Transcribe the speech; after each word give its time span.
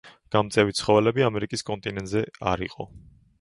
გამწევი 0.35 0.73
ცხოველები 0.79 1.25
ამერიკის 1.27 1.65
კონტინენტზე 1.69 2.25
არ 2.55 2.65
იყო. 2.71 2.89